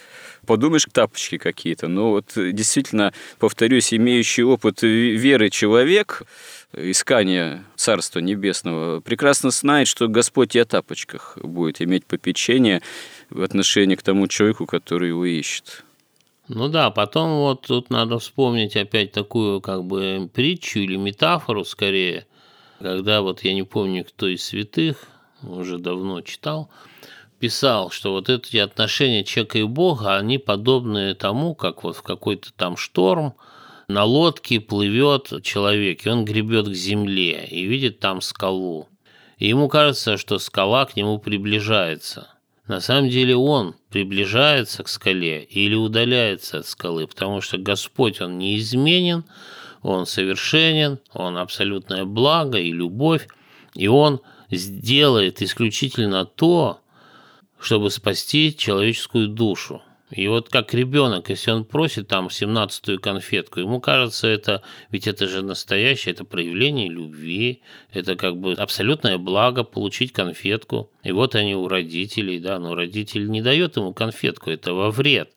[0.46, 1.88] подумаешь, тапочки какие-то.
[1.88, 6.22] Но вот действительно, повторюсь, имеющий опыт веры человек,
[6.72, 12.82] искания Царства Небесного, прекрасно знает, что Господь и о тапочках будет иметь попечение
[13.30, 15.84] в отношении к тому человеку, который его ищет.
[16.48, 22.26] Ну да, потом вот тут надо вспомнить опять такую как бы притчу или метафору скорее,
[22.78, 25.08] когда вот я не помню, кто из святых,
[25.42, 26.70] уже давно читал,
[27.38, 32.52] писал, что вот эти отношения человека и Бога, они подобны тому, как вот в какой-то
[32.54, 33.34] там шторм–
[33.88, 38.88] на лодке плывет человек, и он гребет к земле и видит там скалу.
[39.38, 42.28] И ему кажется, что скала к нему приближается.
[42.66, 48.38] На самом деле он приближается к скале или удаляется от скалы, потому что Господь, Он
[48.38, 49.24] неизменен,
[49.82, 53.28] Он совершенен, Он абсолютное благо и любовь,
[53.74, 54.20] и Он
[54.50, 56.80] сделает исключительно то,
[57.60, 59.82] чтобы спасти человеческую душу.
[60.10, 65.26] И вот как ребенок, если он просит там 17-ю конфетку, ему кажется, это ведь это
[65.26, 70.90] же настоящее, это проявление любви, это как бы абсолютное благо получить конфетку.
[71.02, 75.32] И вот они у родителей, да, но родитель не дает ему конфетку, это во вред.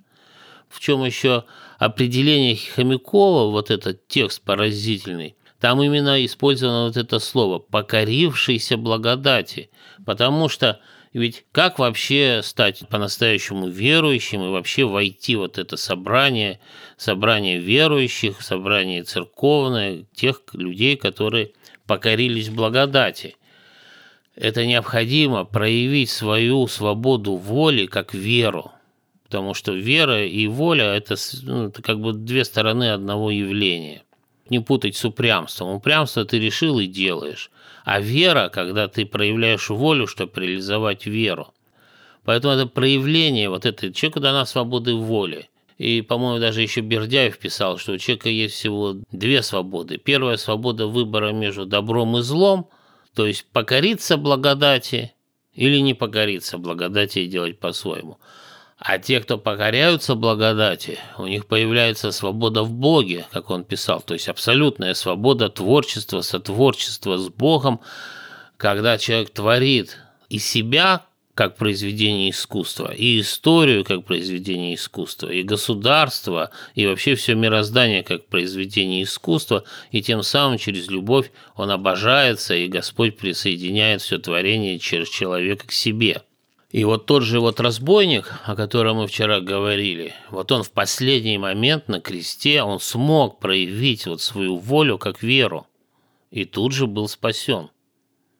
[0.69, 1.45] В чем еще
[1.79, 9.71] определение Хомякова, вот этот текст поразительный, там именно использовано вот это слово «покорившийся благодати»,
[10.05, 10.79] потому что
[11.13, 16.59] ведь как вообще стать по-настоящему верующим и вообще войти вот это собрание,
[16.97, 21.53] собрание верующих, собрание церковное, тех людей, которые
[21.87, 23.35] покорились благодати?
[24.35, 28.71] Это необходимо проявить свою свободу воли как веру,
[29.23, 34.03] потому что вера и воля это, ну, это как бы две стороны одного явления.
[34.49, 35.69] Не путать с упрямством.
[35.69, 37.51] Упрямство ты решил и делаешь.
[37.91, 41.55] А вера, когда ты проявляешь волю, чтобы реализовать веру.
[42.23, 45.49] Поэтому это проявление вот этой человеку дана свободы воли.
[45.79, 49.97] И, по-моему, даже еще Бердяев писал, что у человека есть всего две свободы.
[49.97, 52.69] Первая свобода выбора между добром и злом,
[53.15, 55.15] то есть покориться благодати
[55.53, 58.19] или не покориться благодати и делать по-своему.
[58.79, 64.13] А те, кто покоряются благодати, у них появляется свобода в Боге, как он писал, то
[64.13, 67.81] есть абсолютная свобода творчества, сотворчества с Богом,
[68.55, 69.97] когда человек творит
[70.29, 77.35] и себя как произведение искусства, и историю как произведение искусства, и государство, и вообще все
[77.35, 84.19] мироздание как произведение искусства, и тем самым через любовь он обожается, и Господь присоединяет все
[84.19, 86.21] творение через человека к себе–
[86.71, 91.39] и вот тот же вот разбойник, о котором мы вчера говорили, вот он в последний
[91.39, 95.65] момент на кресте, он смог проявить вот свою волю как веру,
[96.29, 97.69] и тут же был спасен.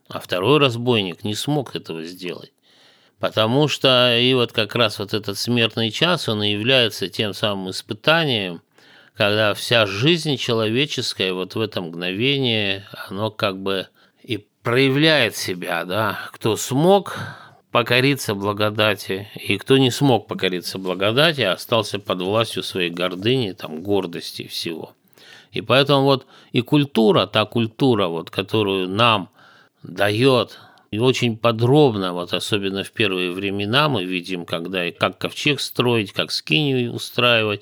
[0.10, 2.54] А второй разбойник не смог этого сделать.
[3.20, 7.72] Потому что и вот как раз вот этот смертный час, он и является тем самым
[7.72, 8.62] испытанием,
[9.16, 13.88] когда вся жизнь человеческая вот в это мгновение, оно как бы
[14.24, 16.20] и проявляет себя, да.
[16.32, 17.18] Кто смог,
[17.72, 24.48] покориться благодати, и кто не смог покориться благодати, остался под властью своей гордыни, там, гордости
[24.48, 24.94] всего.
[25.52, 29.30] И поэтому вот и культура, та культура, вот, которую нам
[29.84, 30.60] дает
[30.92, 36.12] и очень подробно, вот особенно в первые времена мы видим, когда и как ковчег строить,
[36.12, 37.62] как скинию устраивать,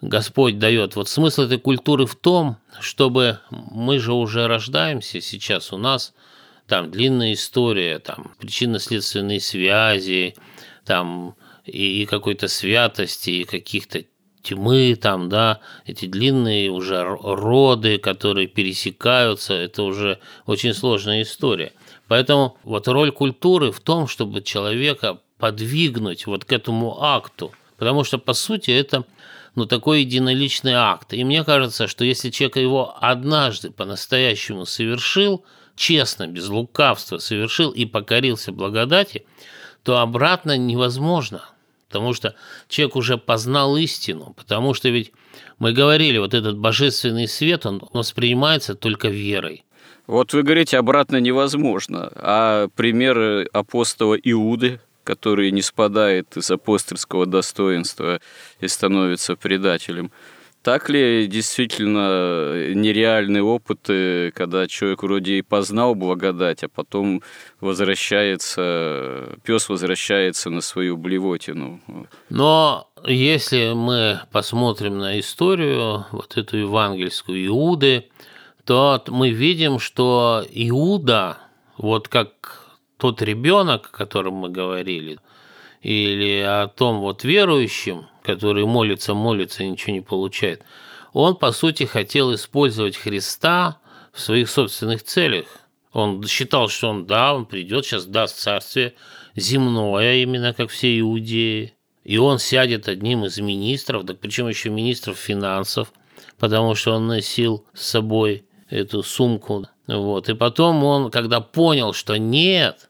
[0.00, 0.96] Господь дает.
[0.96, 6.14] Вот смысл этой культуры в том, чтобы мы же уже рождаемся сейчас у нас–
[6.72, 10.34] там длинная история, там причинно-следственные связи,
[10.86, 14.04] там и, какой-то святости, и каких-то
[14.40, 21.74] тьмы, там, да, эти длинные уже роды, которые пересекаются, это уже очень сложная история.
[22.08, 28.16] Поэтому вот роль культуры в том, чтобы человека подвигнуть вот к этому акту, потому что,
[28.16, 29.04] по сути, это
[29.56, 31.12] ну, такой единоличный акт.
[31.12, 35.44] И мне кажется, что если человек его однажды по-настоящему совершил–
[35.76, 39.24] честно, без лукавства совершил и покорился благодати,
[39.82, 41.44] то обратно невозможно.
[41.88, 42.34] Потому что
[42.68, 44.34] человек уже познал истину.
[44.36, 45.12] Потому что ведь
[45.58, 49.64] мы говорили, вот этот божественный свет, он воспринимается только верой.
[50.06, 52.10] Вот вы говорите, обратно невозможно.
[52.16, 58.20] А пример апостола Иуды, который не спадает из апостольского достоинства
[58.60, 60.10] и становится предателем.
[60.62, 67.20] Так ли действительно нереальные опыты, когда человек вроде и познал благодать, а потом
[67.60, 71.80] возвращается, пес возвращается на свою блевотину?
[72.28, 78.08] Но если мы посмотрим на историю, вот эту евангельскую Иуды,
[78.64, 81.38] то мы видим, что Иуда,
[81.76, 85.18] вот как тот ребенок, о котором мы говорили,
[85.80, 90.62] или о том вот верующем, который молится, молится и ничего не получает,
[91.12, 93.78] он, по сути, хотел использовать Христа
[94.12, 95.46] в своих собственных целях.
[95.92, 98.94] Он считал, что он, да, он придет, сейчас даст царствие
[99.36, 105.18] земное, именно как все иудеи, и он сядет одним из министров, да причем еще министров
[105.18, 105.92] финансов,
[106.38, 109.66] потому что он носил с собой эту сумку.
[109.86, 110.28] Вот.
[110.28, 112.88] И потом он, когда понял, что нет,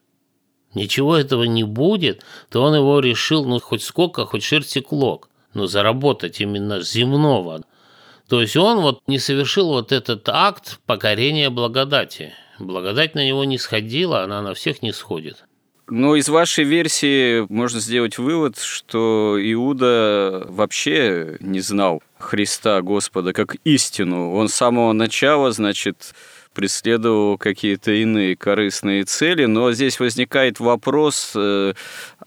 [0.73, 5.67] ничего этого не будет, то он его решил, ну, хоть сколько, хоть шерсти клок, но
[5.67, 7.61] заработать именно земного.
[8.27, 12.33] То есть он вот не совершил вот этот акт покорения благодати.
[12.59, 15.43] Благодать на него не сходила, она на всех не сходит.
[15.89, 23.57] Но из вашей версии можно сделать вывод, что Иуда вообще не знал Христа Господа как
[23.65, 24.33] истину.
[24.33, 26.15] Он с самого начала, значит,
[26.53, 31.73] преследовал какие-то иные корыстные цели, но здесь возникает вопрос, э,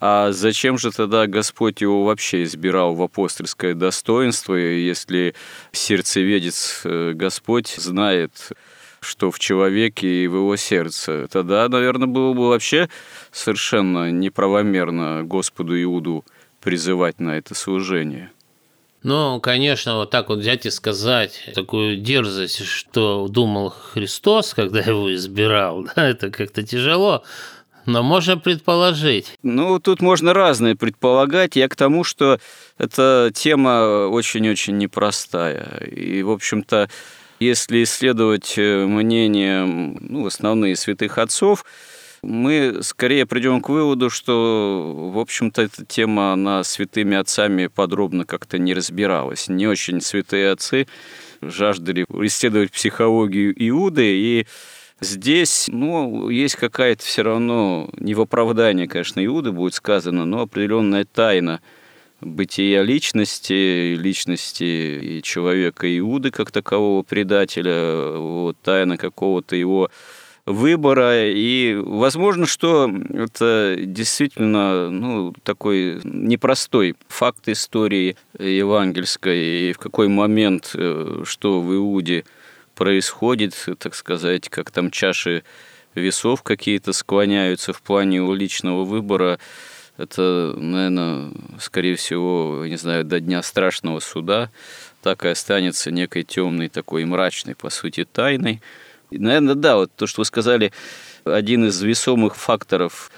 [0.00, 5.34] а зачем же тогда Господь его вообще избирал в апостольское достоинство, если
[5.72, 8.52] сердцеведец э, Господь знает,
[9.00, 11.28] что в человеке и в его сердце?
[11.30, 12.88] Тогда, наверное, было бы вообще
[13.30, 16.24] совершенно неправомерно Господу Иуду
[16.60, 18.30] призывать на это служение.
[19.06, 25.14] Ну, конечно, вот так вот взять и сказать такую дерзость, что думал Христос, когда его
[25.14, 27.22] избирал, да, это как-то тяжело.
[27.84, 29.38] Но можно предположить.
[29.44, 31.54] Ну, тут можно разное предполагать.
[31.54, 32.40] Я к тому, что
[32.78, 35.84] эта тема очень-очень непростая.
[35.86, 36.90] И, в общем-то,
[37.38, 41.64] если исследовать э, мнение ну, основные святых отцов,
[42.26, 48.58] мы скорее придем к выводу, что, в общем-то, эта тема, она святыми отцами подробно как-то
[48.58, 49.48] не разбиралась.
[49.48, 50.86] Не очень святые отцы
[51.40, 54.46] жаждали исследовать психологию Иуды, и
[55.00, 61.04] здесь, ну, есть какая-то все равно, не в оправдании, конечно, Иуды будет сказано, но определенная
[61.04, 61.60] тайна
[62.20, 64.64] бытия личности, личности
[65.18, 69.90] и человека Иуды как такового предателя, вот, тайна какого-то его
[70.46, 71.28] выбора.
[71.28, 80.70] И возможно, что это действительно ну, такой непростой факт истории евангельской, и в какой момент,
[80.74, 82.24] э, что в Иуде
[82.74, 85.42] происходит, так сказать, как там чаши
[85.94, 89.38] весов какие-то склоняются в плане его личного выбора.
[89.96, 94.50] Это, наверное, скорее всего, не знаю, до дня страшного суда
[95.02, 98.60] так и останется некой темной, такой мрачной, по сути, тайной.
[99.10, 100.72] Наверное, да, вот то, что вы сказали,
[101.24, 103.10] один из весомых факторов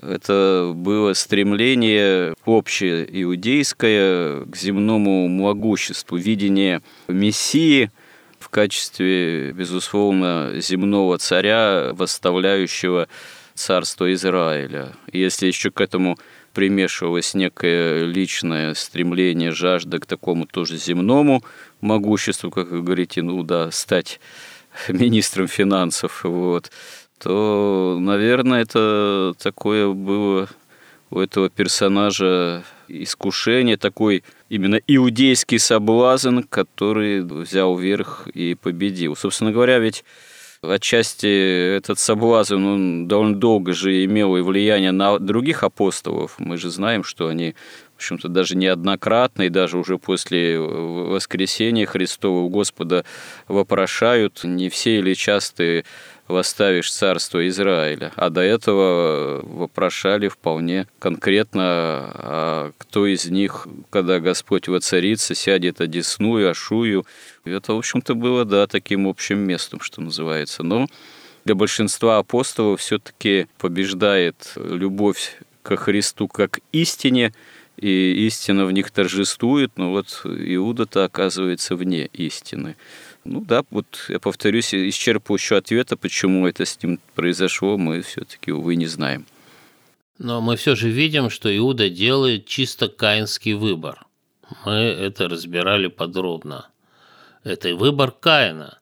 [0.00, 7.90] это было стремление общее иудейское к земному могуществу, видение Мессии
[8.40, 13.08] в качестве, безусловно, земного царя, восставляющего
[13.54, 14.92] царство Израиля.
[15.12, 16.18] Если еще к этому
[16.52, 21.44] примешивалось некое личное стремление, жажда к такому тоже земному
[21.80, 24.20] могуществу, как вы говорите, ну да, стать
[24.88, 26.70] министром финансов, вот,
[27.18, 30.48] то, наверное, это такое было
[31.10, 39.14] у этого персонажа искушение, такой именно иудейский соблазн, который взял верх и победил.
[39.14, 40.04] Собственно говоря, ведь
[40.62, 46.36] отчасти этот соблазн, он довольно долго же имел и влияние на других апостолов.
[46.38, 47.54] Мы же знаем, что они
[48.02, 53.04] общем-то, даже неоднократно, и даже уже после воскресения Христова у Господа
[53.48, 55.84] вопрошают, не все или часто
[56.26, 58.12] восставишь царство Израиля.
[58.16, 66.50] А до этого вопрошали вполне конкретно, а кто из них, когда Господь воцарится, сядет одесную,
[66.50, 67.06] ашую.
[67.44, 70.62] Это, в общем-то, было, да, таким общим местом, что называется.
[70.62, 70.86] Но
[71.44, 77.32] для большинства апостолов все-таки побеждает любовь ко Христу как истине–
[77.76, 82.76] и истина в них торжествует, но вот Иуда-то оказывается вне истины.
[83.24, 88.76] Ну да, вот я повторюсь, исчерпывающего ответа, почему это с ним произошло, мы все-таки, увы,
[88.76, 89.26] не знаем.
[90.18, 94.06] Но мы все же видим, что Иуда делает чисто каинский выбор.
[94.64, 96.68] Мы это разбирали подробно.
[97.44, 98.78] Это выбор Каина.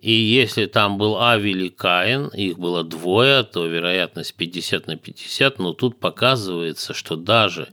[0.00, 5.58] И если там был Авель и Каин, их было двое, то вероятность 50 на 50,
[5.58, 7.68] но тут показывается, что даже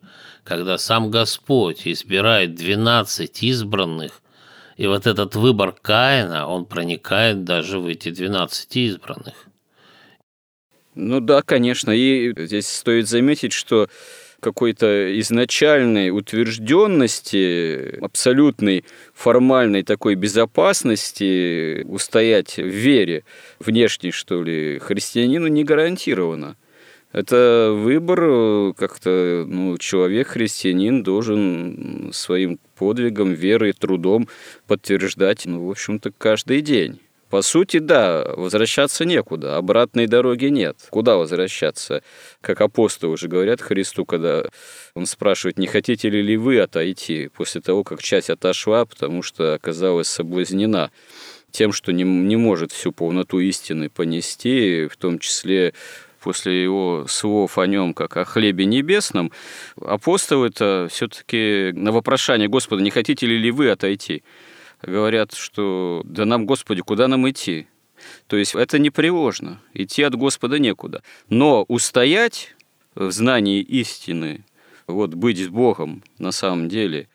[0.48, 4.22] когда сам Господь избирает 12 избранных,
[4.78, 9.34] И вот этот выбор Каина, он проникает даже в эти 12 избранных.
[10.96, 11.92] Ну да, конечно.
[11.92, 13.90] И здесь стоит заметить, что
[14.40, 18.86] какой-то изначальной утвержденности, абсолютной
[19.16, 23.26] формальной такой безопасности устоять в вере
[23.60, 26.56] внешней, что ли, христианину не гарантировано.
[27.14, 34.28] Это выбор, как-то ну, человек, христианин, должен своим подвигом, верой, трудом
[34.68, 37.00] подтверждать, ну, в общем-то, каждый день.
[37.30, 40.78] По сути, да, возвращаться некуда, обратной дороги нет.
[40.90, 42.02] Куда возвращаться?
[42.40, 44.46] Как апостолы уже говорят Христу, когда
[44.94, 50.08] он спрашивает, не хотите ли вы отойти после того, как часть отошла, потому что оказалась
[50.08, 50.90] соблазнена
[51.52, 55.74] тем, что не, не может всю полноту истины понести, в том числе
[56.28, 59.32] после его слов о нем, как о хлебе небесном,
[59.82, 64.24] апостол это все-таки на вопрошание Господа, не хотите ли вы отойти?
[64.82, 67.68] говорят, что да нам, Господи, куда нам идти?
[68.28, 71.02] То есть это непреложно, идти от Господа некуда.
[71.30, 72.58] Но устоять
[72.94, 74.44] в знании истины,
[74.86, 77.08] вот быть с Богом на самом деле,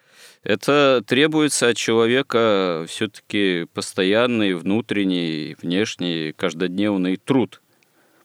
[0.42, 7.61] это требуется от человека все-таки постоянный внутренний, внешний, каждодневный труд.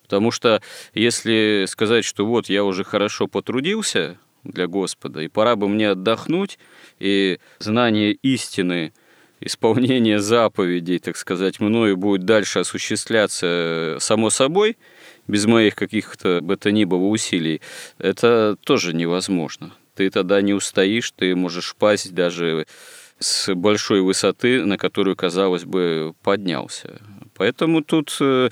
[0.07, 0.61] Потому что
[0.93, 6.57] если сказать, что вот я уже хорошо потрудился для Господа, и пора бы мне отдохнуть,
[6.99, 8.93] и знание истины–
[9.39, 14.77] исполнение заповедей, так сказать, мною будет дальше осуществляться э, само собой,
[15.27, 17.61] без моих каких-то бы то ни было усилий,
[17.97, 19.73] это тоже невозможно.
[19.95, 22.65] Ты тогда не устоишь, ты можешь пасть даже
[23.19, 27.01] с большой высоты, на которую, казалось бы, поднялся.
[27.35, 28.49] Поэтому тут э,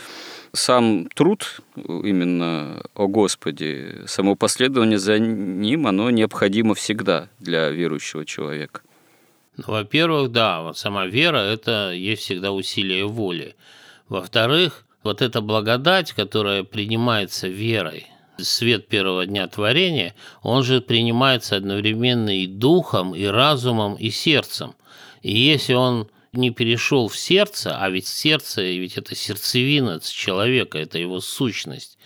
[0.56, 8.82] сам труд именно о Господе, само последование за ним, оно необходимо всегда для верующего человека.
[9.58, 13.56] Ну, во-первых, да, вот сама вера– это есть всегда усилие воли.
[14.10, 22.38] Во-вторых, вот эта благодать, которая принимается верой, свет первого дня творения, он же принимается одновременно
[22.38, 24.76] и духом, и разумом, и сердцем.
[25.22, 30.98] И если он не перешел в сердце, а ведь сердце, ведь это сердцевина человека, это
[30.98, 31.98] его сущность.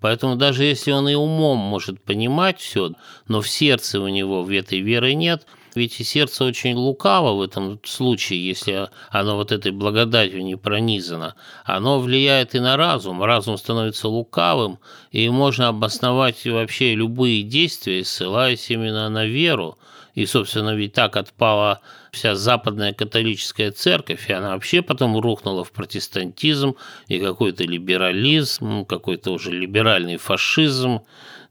[0.00, 2.92] Поэтому даже если он и умом может понимать все,
[3.26, 5.46] но в сердце у него в этой веры нет–
[5.78, 11.34] ведь и сердце очень лукаво в этом случае, если оно вот этой благодатью не пронизано.
[11.64, 13.22] Оно влияет и на разум.
[13.22, 14.78] Разум становится лукавым,
[15.12, 19.78] и можно обосновать вообще любые действия, ссылаясь именно на веру.
[20.18, 25.70] И, собственно, ведь так отпала вся западная католическая церковь, и она вообще потом рухнула в
[25.70, 26.74] протестантизм
[27.06, 31.02] и какой-то либерализм, какой-то уже либеральный фашизм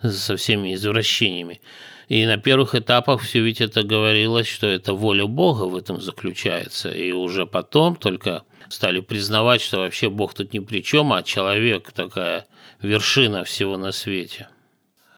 [0.03, 1.61] со всеми извращениями.
[2.09, 6.89] И на первых этапах все ведь это говорилось, что это воля Бога в этом заключается.
[6.89, 11.93] И уже потом только стали признавать, что вообще Бог тут ни при чем, а человек
[11.93, 12.45] такая
[12.81, 14.49] вершина всего на свете.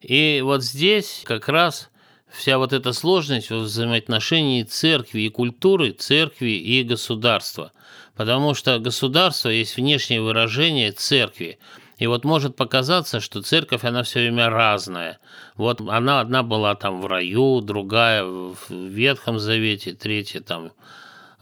[0.02, 1.89] И вот здесь как раз
[2.32, 7.72] вся вот эта сложность во взаимоотношении церкви и культуры, церкви и государства.
[8.14, 11.58] Потому что государство есть внешнее выражение церкви,
[12.00, 15.18] и вот может показаться, что церковь, она все время разная.
[15.56, 20.72] Вот она одна была там в раю, другая в Ветхом Завете, третья там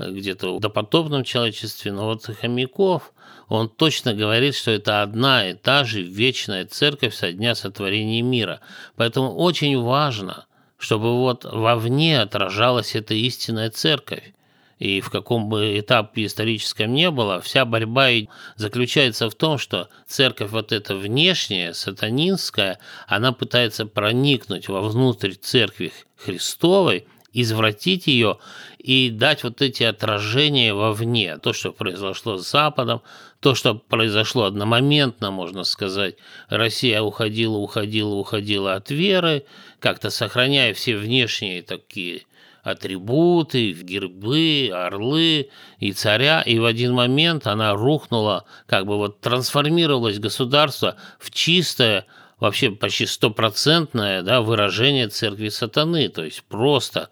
[0.01, 1.93] где-то в допотопном человечестве.
[1.93, 3.12] Но вот Хомяков,
[3.47, 8.61] он точно говорит, что это одна и та же вечная церковь со дня сотворения мира.
[8.97, 10.47] Поэтому очень важно,
[10.79, 14.33] чтобы вот вовне отражалась эта истинная церковь.
[14.79, 18.11] И в каком бы этапе историческом не было, вся борьба
[18.55, 27.07] заключается в том, что церковь вот эта внешняя, сатанинская, она пытается проникнуть вовнутрь церкви Христовой,
[27.43, 28.39] извратить ее
[28.78, 31.39] и дать вот эти отражения вовне.
[31.39, 33.03] То, что произошло с Западом,
[33.41, 36.16] то, что произошло одномоментно, можно сказать.
[36.49, 39.45] Россия уходила, уходила, уходила от веры,
[39.80, 42.22] как-то сохраняя все внешние такие
[42.62, 50.18] атрибуты, гербы, орлы и царя, и в один момент она рухнула, как бы вот трансформировалось
[50.18, 52.07] государство в чистое,
[52.41, 57.09] вообще почти стопроцентное да, выражение церкви сатаны, то есть просто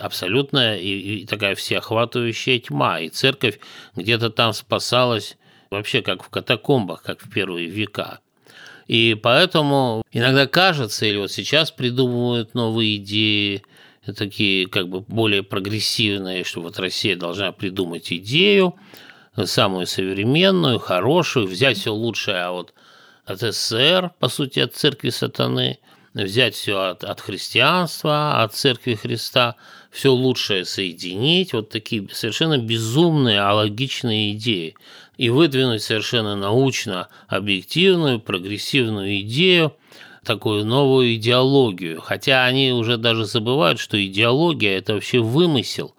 [0.00, 3.58] абсолютная и, и такая всеохватывающая тьма, и церковь
[3.96, 5.36] где-то там спасалась
[5.70, 8.20] вообще как в катакомбах, как в первые века.
[8.86, 13.62] И поэтому иногда кажется, или вот сейчас придумывают новые идеи,
[14.16, 18.74] такие как бы более прогрессивные, что вот Россия должна придумать идею,
[19.44, 22.72] самую современную, хорошую, взять все лучшее от,
[23.28, 25.78] от СССР, по сути, от церкви сатаны,
[26.14, 29.56] взять все от, от христианства, от церкви Христа,
[29.90, 34.74] все лучшее соединить, вот такие совершенно безумные, алогичные идеи,
[35.16, 39.74] и выдвинуть совершенно научно объективную, прогрессивную идею,
[40.24, 42.00] такую новую идеологию.
[42.00, 45.94] Хотя они уже даже забывают, что идеология– это вообще вымысел.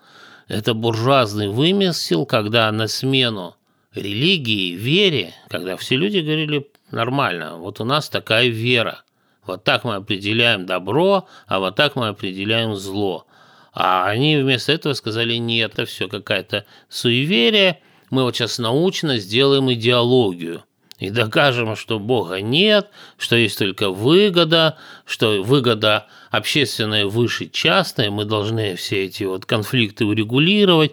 [0.48, 3.56] Это буржуазный вымысел, когда на смену
[3.94, 9.04] религии, вере, когда все люди говорили нормально, вот у нас такая вера,
[9.46, 13.26] вот так мы определяем добро, а вот так мы определяем зло.
[13.74, 19.72] А они вместо этого сказали, нет, это все какая-то суеверие, мы вот сейчас научно сделаем
[19.72, 20.64] идеологию
[21.00, 28.26] и докажем, что Бога нет, что есть только выгода, что выгода общественная выше частная, мы
[28.26, 30.92] должны все эти вот конфликты урегулировать.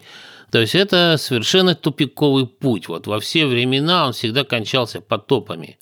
[0.50, 2.86] То есть это совершенно тупиковый путь.
[2.88, 5.78] Вот во все времена он всегда кончался потопами.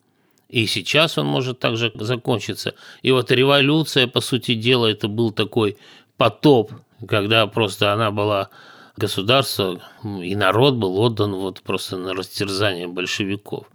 [0.55, 2.75] И сейчас он может также закончиться.
[3.03, 5.77] И вот революция, по сути дела, это был такой
[6.17, 6.71] потоп,
[7.09, 8.51] когда просто она была
[8.97, 13.67] государство и народ был отдан вот просто на растерзание большевиков.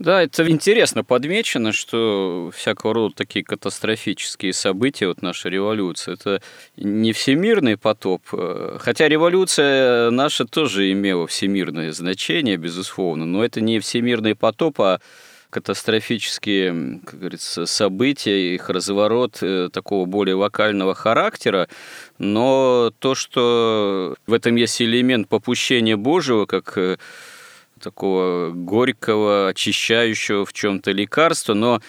[0.00, 6.42] Да, это интересно подмечено, что всякого рода такие катастрофические события, вот наша революция, это
[6.76, 13.78] не всемирный потоп, э, хотя революция наша тоже имела всемирное значение, безусловно, но это не
[13.78, 15.00] всемирный потоп, а
[15.50, 21.68] катастрофические, как говорится, события, их разворот э, такого более локального характера,
[22.18, 26.98] но то, что в этом есть элемент попущения Божьего, как э,
[27.80, 31.80] такого горького, очищающего в чем-то лекарства, но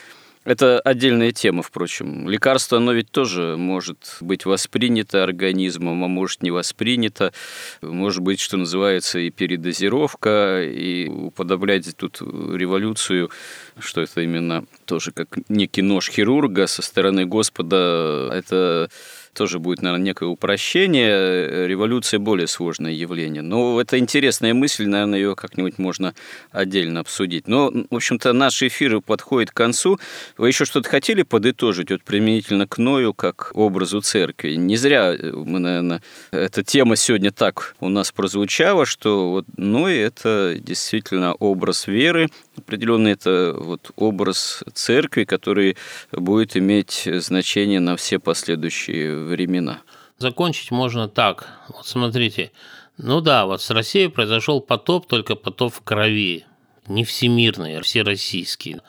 [0.46, 2.30] это отдельная тема, впрочем.
[2.30, 7.34] Лекарство, оно ведь тоже может быть воспринято организмом, а может не воспринято.
[7.82, 13.32] Может быть, что называется, и передозировка, и уподоблять тут революцию,
[13.78, 18.32] что это именно тоже как некий нож хирурга со стороны Господа.
[18.34, 18.90] Это
[19.40, 21.66] тоже будет, наверное, некое упрощение.
[21.66, 23.42] Революция более сложное явление.
[23.42, 26.14] Но это интересная мысль, наверное, ее как-нибудь можно
[26.52, 27.48] отдельно обсудить.
[27.48, 29.98] Но, в общем-то, наш эфир подходит к концу.
[30.38, 34.56] Вы еще что-то хотели подытожить вот применительно к Ною как образу церкви?
[34.56, 40.58] Не зря мы, наверное, эта тема сегодня так у нас прозвучала, что вот Ной– это
[40.60, 42.28] действительно образ веры,
[42.60, 45.76] определенный это вот образ церкви, который
[46.12, 49.82] будет иметь значение на все последующие времена.
[50.18, 51.48] Закончить можно так.
[51.70, 52.52] Вот смотрите,
[52.98, 56.46] ну да, вот с Россией произошел потоп, только потоп в крови,
[56.88, 58.82] не всемирный, а всероссийский.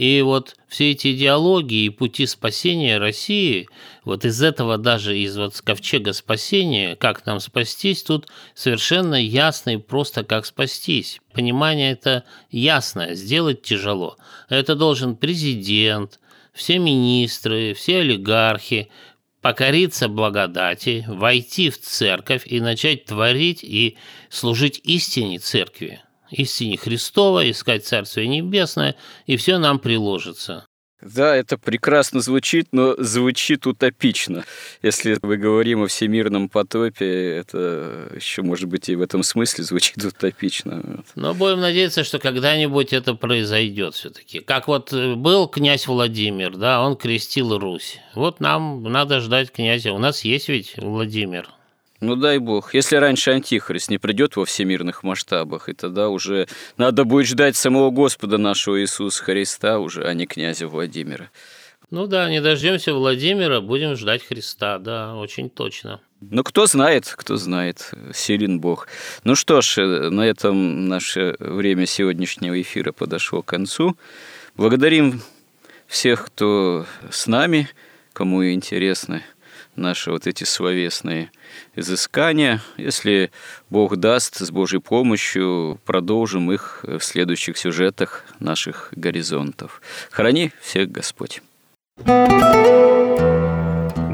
[0.00, 3.68] И вот все эти идеологии и пути спасения России,
[4.02, 9.76] вот из этого даже из вот ковчега спасения, как нам спастись, тут совершенно ясно и
[9.76, 11.20] просто, как спастись.
[11.34, 14.16] Понимание это ясно, сделать тяжело.
[14.48, 16.18] Это должен президент,
[16.54, 18.88] все министры, все олигархи,
[19.42, 23.98] покориться благодати, войти в церковь и начать творить и
[24.30, 30.64] служить истине церкви, истине Христова, искать Царствие Небесное, и все нам приложится.
[31.02, 34.44] Да, это прекрасно звучит, но звучит утопично.
[34.82, 40.04] Если мы говорим о всемирном потопе, это еще, может быть, и в этом смысле звучит
[40.04, 41.02] утопично.
[41.14, 44.40] Но будем надеяться, что когда-нибудь это произойдет все-таки.
[44.40, 47.98] Как вот э, был князь Владимир, да, он крестил Русь.
[48.14, 49.92] Вот нам надо ждать князя.
[49.92, 51.48] У нас есть ведь Владимир,
[52.00, 52.74] ну дай бог.
[52.74, 57.90] Если раньше Антихрист не придет во всемирных масштабах, и тогда уже надо будет ждать самого
[57.90, 61.30] Господа нашего Иисуса Христа уже, а не князя Владимира.
[61.90, 66.00] Ну да, не дождемся Владимира, будем ждать Христа, да, очень точно.
[66.20, 68.86] Ну, кто знает, кто знает, силен Бог.
[69.24, 73.96] Ну что ж, на этом наше время сегодняшнего эфира подошло к концу.
[74.56, 75.20] Благодарим
[75.86, 77.68] всех, кто с нами,
[78.12, 79.22] кому интересны
[79.80, 81.32] наши вот эти словесные
[81.74, 82.60] изыскания.
[82.76, 83.32] Если
[83.70, 89.82] Бог даст, с Божьей помощью продолжим их в следующих сюжетах наших горизонтов.
[90.10, 91.42] Храни всех Господь.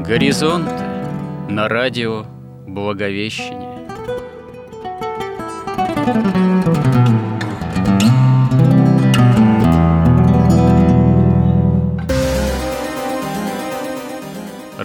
[0.07, 0.71] Горизонт
[1.49, 2.25] на радио
[2.67, 3.77] Благовещение.